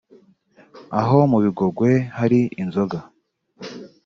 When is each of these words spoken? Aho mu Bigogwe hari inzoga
Aho 1.01 1.17
mu 1.31 1.37
Bigogwe 1.43 1.91
hari 2.17 2.39
inzoga 2.61 2.97